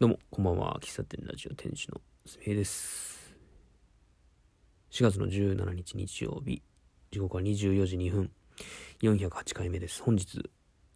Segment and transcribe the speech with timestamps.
[0.00, 0.78] どうも、こんばんは。
[0.80, 3.36] 喫茶店ラジオ店主のすみへです。
[4.92, 6.62] 4月の17日日曜日、
[7.10, 8.30] 時刻は24時2分、
[9.02, 10.02] 408回目です。
[10.02, 10.38] 本日、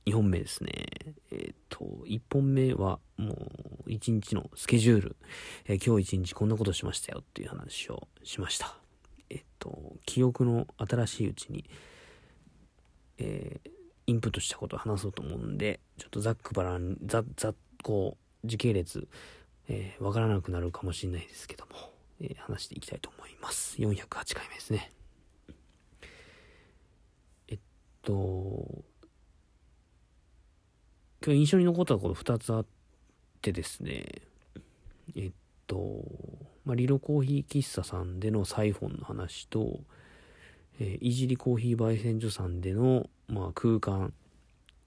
[0.07, 0.87] 2本目ですね。
[1.31, 3.35] えっ、と、1本目はも
[3.85, 5.17] う1日のスケジュール、
[5.67, 8.75] えー今日1日こんなことしましたよっていう話をしました。
[9.29, 11.69] えっ、と、記憶の新しいうちに、
[13.19, 13.71] えー
[14.07, 19.09] インプットしたことを話そうと思うんで、ちょっとざっくばらん、ざ、ざっ、こう、時系列、
[19.69, 21.73] えーわからなくなるかもしれないですけども、
[22.21, 23.77] えー話していきたいと思います。
[23.79, 24.93] 408回目ですね。
[27.49, 27.59] えっ
[28.03, 28.85] と、
[31.25, 32.67] 今日印象に残ったこと2つあっ
[33.41, 34.05] てですね、
[35.17, 35.33] えっ
[35.67, 36.05] と、
[36.65, 39.81] まあ、リロコーヒー喫茶さんでのサイフォンの話と、
[40.79, 44.13] えーいじりコーヒー焙煎所さんでの、まあ、空間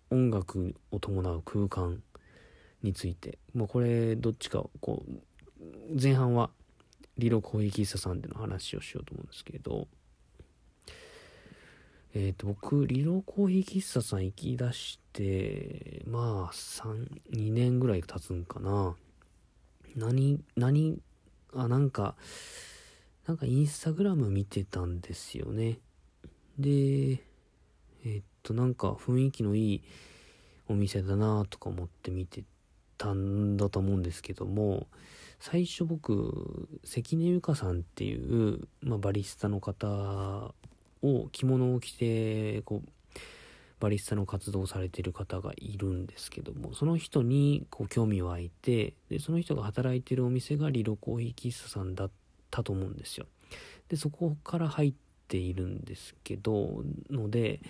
[0.10, 2.02] 音楽を伴う空間
[2.84, 6.50] について、まあ、これどっちかこう前半は
[7.18, 9.88] リロコーヒー喫さんでの話をしようと思うんですけれど。
[12.14, 18.96] えっ、と僕リロコーヒー喫茶さん行き出してまあ32年ぐらい経つんかな。
[19.96, 21.00] 何何
[21.54, 22.16] あなんか
[23.28, 25.80] なんかインスタグラム見てたんですよね。
[26.58, 27.24] で、
[28.06, 29.84] えっと、なんか雰囲気のいい
[30.70, 32.44] お店だなとか思って見て。
[32.98, 34.88] たんだと思うんですけども、
[35.40, 40.54] 最初僕、関根由香さんっていう、まあ、バリスタの方
[41.04, 42.90] を着物を着て、こう、
[43.80, 52.12] バリスタの活動をされている方がいるんですけども、その人にこう興味湧いて、で、その人が働いてるお店がリロコーヒー喫茶さんだっ
[52.50, 53.28] たと思うんですよ。
[53.90, 54.94] で、そこから入っ
[55.28, 57.62] ているんですけど、ので、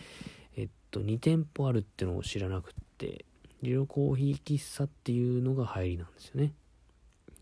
[0.56, 3.26] えっと、2店舗あるってのを知らなくって、
[3.64, 6.54] リロコーヒー喫茶っていうのが入りなんですよね。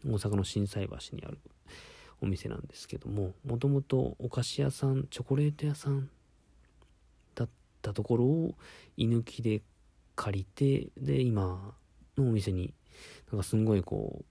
[0.06, 1.38] 大阪の心斎橋にある
[2.22, 6.10] お店なんですけども、もともとお菓子屋さん、チョコレート屋さん
[7.34, 7.50] だっ
[7.82, 8.56] たところを
[8.96, 9.62] 居抜きで
[10.16, 11.76] 借りて、で、今
[12.18, 12.74] のお店に、
[13.32, 14.26] なんかすんごいこう、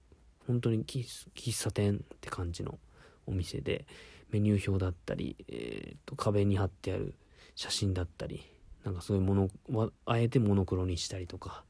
[0.47, 2.79] 本当に喫茶店って感じの
[3.27, 3.85] お店で、
[4.31, 7.13] メニュー表だったり、えーと壁に貼ってある
[7.55, 8.43] 写真だったり、
[8.83, 11.63] なんかそういうものは、あえてモノクロにしたりとか、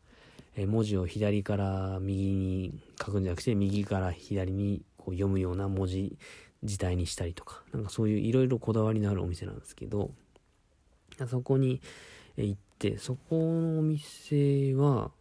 [0.55, 6.17] え文字を左から右に書くんじゃなくて、右から左にこう読むような文字
[6.63, 10.11] 自体にしたりとか、なんかそういういろいろこだわりのあるお店なんですけど、
[11.27, 11.81] そこに
[12.38, 15.11] 行って、そこのお店は、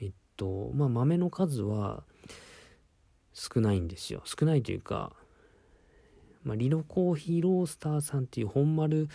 [0.00, 2.04] えっと、まあ豆の数は
[3.32, 4.22] 少ないんですよ。
[4.24, 5.12] 少ないというか、
[6.42, 9.08] まあ、リロコーヒーロースターさんっていう本丸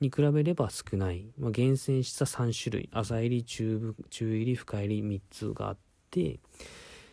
[0.00, 2.88] に比べれば少ない、まあ、厳選した3種類。
[2.92, 5.76] 朝入り中中入り深入り3つがあっ
[6.10, 6.40] て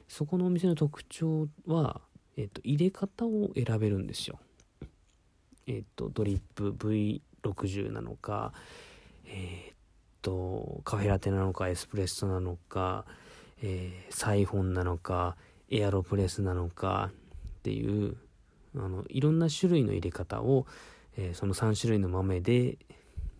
[0.07, 2.01] そこのお店の特徴は、
[2.35, 4.39] えっと、入れ方を選べるんですよ。
[5.67, 8.53] えっとドリップ V60 なのか
[9.25, 9.73] えっ
[10.23, 13.05] とカフェラテなのかエスプレッソなのか、
[13.61, 15.37] えーサイフォンなのか
[15.69, 17.11] エアロプレスなのか
[17.59, 18.17] っていう
[18.75, 20.65] あのいろんな種類の入れ方を、
[21.17, 22.77] えーその3種類の豆で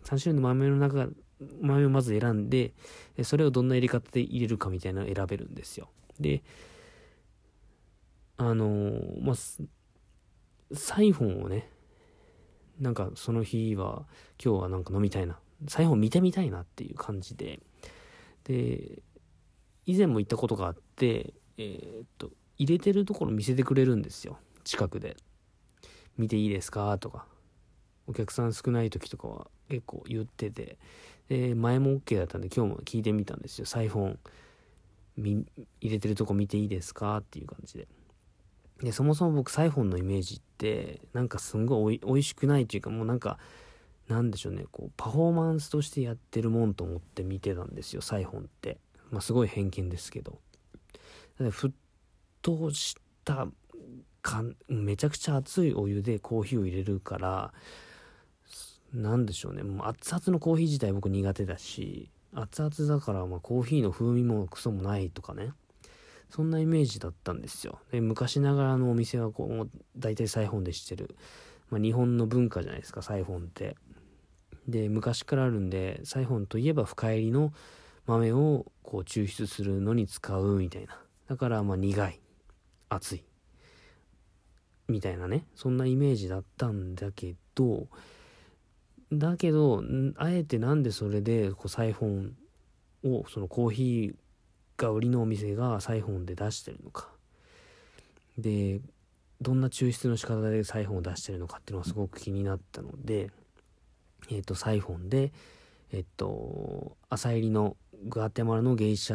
[0.04, 1.08] 3種類の豆の中
[1.60, 2.74] 豆をまず選んで
[3.22, 5.88] それをどんな入れ方で入れるかみたいなのを選べるんですよ。
[6.18, 6.42] で
[8.36, 9.36] あのまあ
[10.74, 11.68] サイフォンをね
[12.78, 14.06] なんかその日は
[14.42, 15.38] 今日はなんか飲みたいな
[15.68, 17.60] サイフォン見てみたいなっていう感じで
[18.44, 19.02] で
[19.86, 24.38] 以前も行ったことがあってえーっと入れてるところ見せてくれるんですよ。
[24.70, 25.16] 近くで
[26.16, 26.96] 見ていいですか？
[26.98, 27.26] とか
[28.06, 30.78] お客さん少ない時とかは結構言ってて
[31.28, 33.66] で前も OK だったんで今日も聞いてみたんですよ。
[33.66, 34.18] サイフォン
[35.16, 35.44] 入
[35.82, 37.16] れてるとこ見ていいですか？
[37.16, 37.88] っていう感じで。
[38.80, 43.40] でそもそも僕サイフォンのイメージってなんかすんごいおい美味しくないっていうかもうなんか
[44.06, 44.66] なんでしょうね。
[44.70, 48.78] こうパフォーマンスとしてやってるもんと思って見てたんですよサイフォンって。
[49.10, 50.38] まあすごい偏見ですけど。
[51.40, 51.72] 沸
[52.40, 52.94] 騰し
[53.24, 53.48] た
[54.22, 57.52] かんめちゃくちゃ熱いお湯でコーヒーを入れるから
[58.92, 59.62] なんでしょうね。
[59.62, 65.52] もう熱々のコーヒー自体僕苦手だし熱々だからまあコーヒーの風味もクソもないとかね。
[66.28, 67.80] そんなイメージだったんですよ。
[67.90, 71.16] で昔ながらのお店はこうもう大体サイフォンでしてる、
[71.70, 73.76] まあ、日本の文化じゃないですかサイフォンって。
[74.68, 77.52] で昔からあるんでサイフォンといえば深入りの
[78.06, 81.00] 豆をこう抽出するのに使うみたいな。
[81.28, 82.20] だからまあ苦い。
[82.88, 83.24] 熱い。
[84.90, 87.86] みたいなねそんなイメージだったんだけど
[89.12, 89.82] だけど
[90.16, 92.08] あえてなんでそれでこうサイフォ
[93.08, 94.14] ンをそのコーヒー
[94.82, 97.08] が売りのお店がサイフォンで出してるのか
[98.38, 98.80] で
[99.40, 103.30] どんな抽出の仕方でサイフォンを出してるのかっていうのがすごく気になったので、
[104.30, 105.32] えっ、ー、と、サイフォンで、
[105.92, 109.14] えっ、と、朝入りのグアテマラの芸者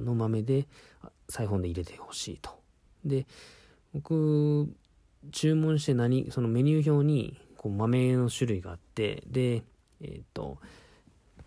[0.00, 0.66] の豆で
[1.28, 2.58] サイフォンで入れてほしいと。
[3.04, 3.26] で、
[3.92, 4.68] 僕、
[5.30, 9.62] 注文して何、そのメニュー表にこう豆の種類があって、で、
[10.00, 10.58] えっ、と、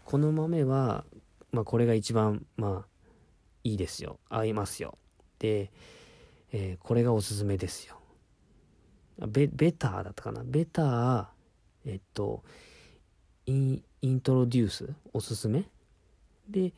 [0.06, 1.06] この豆は、
[1.52, 2.88] まあこれが一番、まあ、
[3.64, 4.20] いいですよ。
[4.30, 4.98] 合いますよ。
[5.40, 5.72] で、
[6.52, 8.00] えー、これがおすすめですよ。
[9.28, 10.44] ベ better だったかな？
[10.46, 11.26] better、
[11.86, 12.44] えっと、
[13.46, 14.94] イン introduce？
[15.14, 15.70] おすすめ？
[16.50, 16.74] で、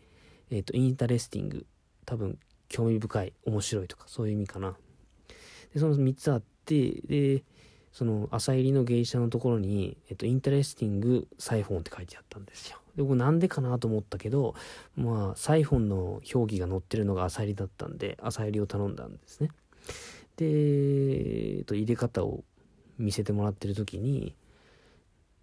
[0.49, 1.65] えっと、 interesting
[2.05, 2.39] 多分
[2.69, 4.77] 興味深い面白いとかそういう意味かな
[5.73, 6.43] でその3つあっ
[6.75, 7.43] で
[7.91, 12.77] その浅煎りのゲイシャのところに、えっと、 interesting siphon って書いてあったんですよ。
[12.95, 14.53] で僕なんでかなと思ったけど
[14.95, 19.49] まあサイフォンの表記が載ってるのが浅煎りだったんで浅煎りを頼んだんですね。
[20.35, 22.43] で、えっと、入れ方を
[22.99, 24.35] 見せてもらってる時に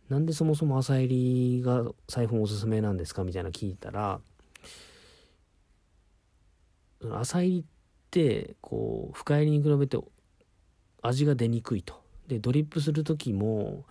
[0.09, 4.21] なんでそもそも浅煎りがサイフォンおすすめなんですかみたいな聞いたら
[7.13, 7.65] 浅煎りっ
[8.11, 9.99] てこう深入りに比べて
[11.07, 12.03] 味が出にくいと。
[12.27, 13.85] でドリップする時も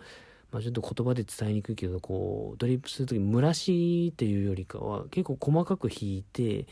[0.54, 6.68] まあ、ちょっと言葉で伝えにくいけどこうドリップする時蒸らしっていうよりかは結構細かく引いて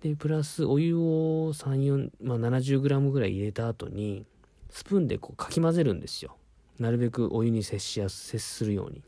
[0.00, 4.24] でプラスお湯を34、まあ、70g ぐらい入れた後に
[4.70, 6.36] スプーンでこうかき混ぜるんですよ。
[6.78, 9.02] なるべくお湯に接しやす接するように。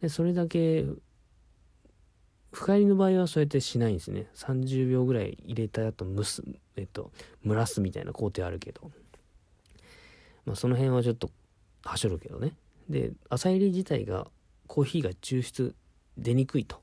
[0.00, 0.84] でそれだけ
[2.52, 4.26] 深入りの場合はそうやってしないんですね。
[4.34, 6.42] 30秒ぐらい入れた後蒸す
[6.76, 7.12] えっと
[7.46, 8.90] 蒸らすみたいな工程あるけど。
[10.46, 11.30] まあその辺はちょっと
[11.84, 12.52] はしょるけどね。
[12.88, 14.28] で朝入り自体が
[14.66, 15.74] コーヒーが抽出
[16.16, 16.80] 出にくいと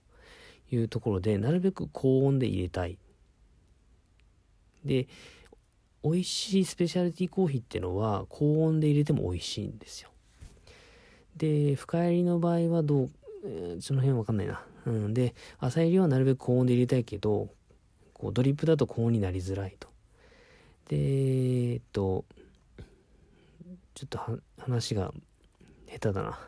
[0.72, 2.98] いうところでなるべく高温で入れたい。
[4.86, 5.08] で
[6.04, 10.10] 美味しいスペシャリティコーヒーっていうのは高温で入れても美味しいんですよ。
[11.38, 13.10] で深入りの場合はどう、
[13.46, 17.50] えー、その辺わかんないな、うん、で浅入りはなるべく高温で入れたいけど
[18.14, 19.88] こうドリップだと高温になりづらいと。
[20.90, 22.26] でえっと
[23.94, 24.20] ちょっと
[24.60, 25.14] 話が
[25.88, 26.40] 下手だな。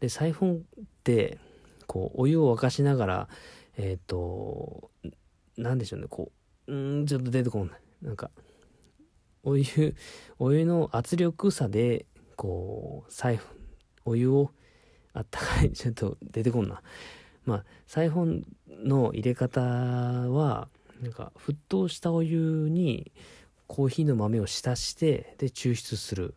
[0.00, 1.38] でサイフォンって
[1.86, 3.28] こうお湯を沸かしながら
[3.76, 4.90] えっ、と
[5.56, 6.06] 何でしょうね。
[6.08, 6.42] こう
[6.72, 7.80] うんちょっと出てこない。
[8.02, 8.30] なんか、
[9.44, 9.94] お湯、
[10.38, 12.06] お湯の圧力差で、
[12.36, 13.52] こう、サイフォン、
[14.04, 14.50] お湯を、
[15.14, 16.82] あったかい、 ちょっと出てこんな。
[17.44, 18.46] まあ、サイフォン
[18.84, 20.68] の入れ方は、
[21.00, 23.12] なんか、沸騰したお湯に、
[23.66, 26.34] コーヒーの豆を浸して、で、抽出する。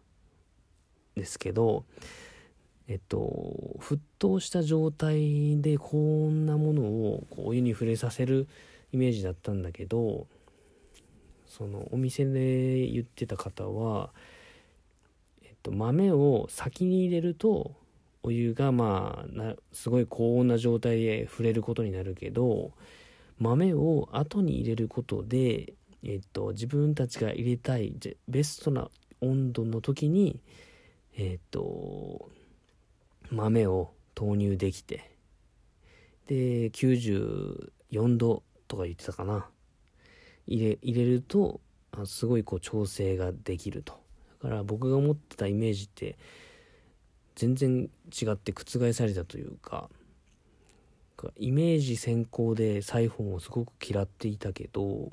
[1.15, 1.85] ですけど、
[2.87, 8.47] えっと、沸騰した状態でこんなものをこうお湯に触れさせる
[8.91, 10.27] イメージだったんだけど
[11.47, 14.11] そのお店で言ってた方は、
[15.43, 17.73] えっと、豆を先に入れると
[18.23, 22.71] お湯がまあなすごい高温な状態で触れることになるけど
[23.39, 25.73] 豆を後に入れることで、
[26.07, 27.93] えっと、自分たちが入れたい
[28.27, 28.89] ベストな
[29.21, 30.39] 温度の時に、
[31.17, 32.29] えっと、
[33.31, 35.11] 豆を投入できて
[36.27, 39.47] で94度とか言ってたかな。
[40.47, 41.59] 入れ入れると
[41.91, 43.93] あすごいこう調整ができると。
[44.43, 46.17] だから僕が思ってたイメージって
[47.35, 49.89] 全然違って覆されたというか
[51.37, 55.11] イメージ先行でサイフォンをすごく嫌っていたけど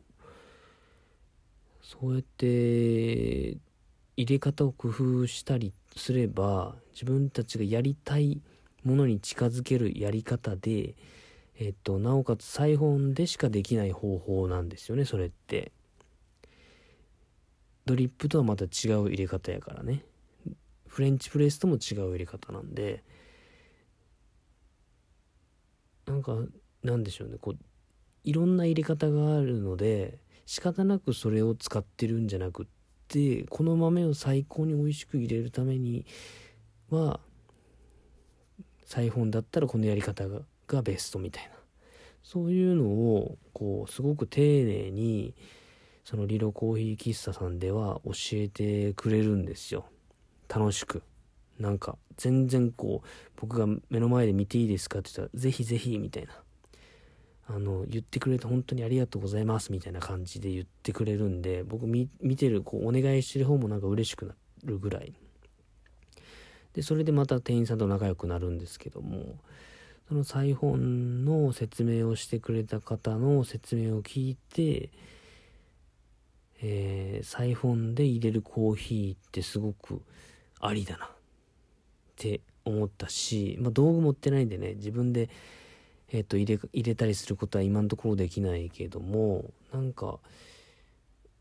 [1.83, 8.41] そうやって入れ方を工夫したりすれば自分たちがやりたい
[8.85, 10.95] ものに近づけるやり方で
[11.65, 15.71] えっと、なおかつサイフォンでしかできない方法なんですよね、それって。
[17.85, 20.05] ドリップとはまた違う入れ方やからね。
[20.89, 23.05] フレンチプレスとも違う入れ方なんで、
[26.07, 26.37] なんか、
[26.83, 27.59] なんでしょうね、こう、
[28.25, 32.67] いろんな入れ方があるので、仕方なくそれを使ってるんじゃなくっ
[33.09, 36.07] て、この豆を最高に美味しく入れるために
[36.91, 37.21] は、
[38.85, 41.51] サイフォンだったらこのやり方ががベストみたいな。
[42.23, 45.35] そういうのをこうすごく丁寧に
[46.05, 49.87] そのリロコーヒー喫茶さんでは教えてくれるんですよ。
[50.49, 51.03] 楽しく。
[51.59, 56.33] なんか全然こう僕が目の前で見ていいですかって言ったらぜひぜひみたいな。
[57.49, 64.35] あの言ってくれて本当にありがとうございますみたいな感じで言ってくれるんで僕見てるこうお願いしてる方もなんか嬉しくな
[64.65, 65.13] るぐらい。
[66.75, 69.37] でそれでまた店員さんと仲良くなるんですけども
[70.09, 74.91] そのサイフォンの説明をしてくれた方の説明を聞いて、
[76.63, 80.01] えー、サイフォンで入れるコーヒーってすごく
[80.61, 81.09] ありだなっ
[82.17, 85.29] て思ったし、まあ、道具持ってないんでね自分で、
[86.15, 90.19] えーと、入れ入れたりすることは今のところできないけどもなんか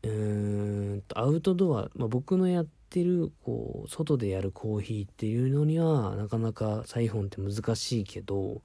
[0.02, 8.62] うーんとアウトドア、まあ、僕のやってるこう外でやるコーヒーっていうのにはなかなかサイフォンって難しいけど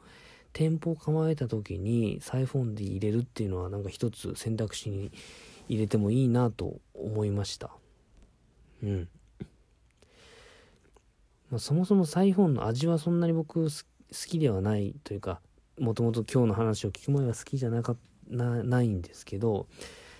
[0.53, 5.11] 店舗を構えた時にサイフォンで入れるっていうのはなんか一つ選択肢に
[5.67, 7.69] 入れてもいいなと思いました。
[8.81, 9.09] うん。
[11.51, 13.69] まあ、そもそもサイフォンの味はそんなに僕好
[14.11, 15.39] きではないというか
[15.79, 17.95] もともと今日の話を聞く前は好きじゃなか
[18.29, 19.67] なないんですけど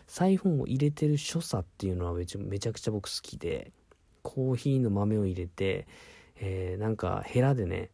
[0.07, 3.71] サイフォンを入れてる所作っていうのはめちゃくちゃ僕好きで
[4.21, 5.87] コーヒーの豆を入れて、
[6.37, 7.89] えー、なんかヘラでね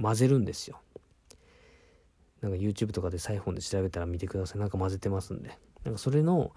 [0.00, 0.80] 混ぜるんですよ。
[2.40, 4.58] なんか YouTube とかでサイフォンで調べたら見てください。
[4.58, 5.58] なんか混ぜてますんで。
[5.84, 6.52] なんかそれの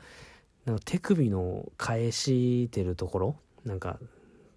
[0.66, 4.00] なんか手首の返してるところなんか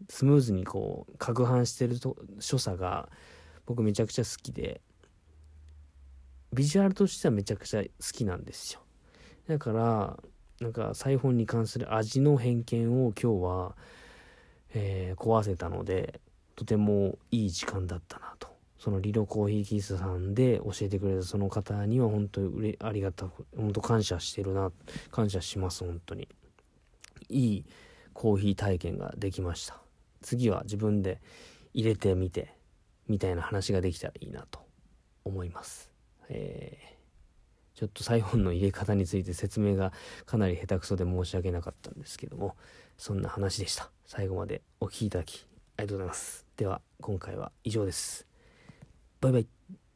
[0.08, 3.08] スムーズにこう攪拌してると所作が
[3.68, 4.80] 僕めちゃくちゃ好きで
[6.54, 8.80] ビジュアルとしてはめちゃくちゃ好きなんですよ。
[9.46, 10.16] だから
[10.60, 13.76] なんかサイフォンに関する味の偏見を今日は、
[14.72, 16.18] えー、壊せたので
[16.56, 18.48] とてもいい時間だったなと。
[18.78, 24.70] そのリロコーヒー喫茶さんで教えてくれたその方には本当にありがたく本当感謝してるな
[25.10, 26.26] 感謝します本当に。
[27.28, 27.64] いい
[28.14, 29.78] コーヒー体験ができました。
[30.22, 31.20] 次は自分で
[31.74, 32.57] 入れてみて
[33.08, 34.60] みたいな話ができたらいいなと
[35.24, 35.90] 思います。
[36.28, 39.92] えー、ちょっとサイフォンの入れ方について説明が
[40.26, 42.56] かなり下手くそで申し訳なかったんですけども
[42.96, 43.90] そんな話でした。
[44.06, 45.46] 最後までお聴きいただき
[45.76, 46.46] ありがとうございます。
[46.56, 48.26] では今回は以上です。
[49.20, 49.87] バイバイ。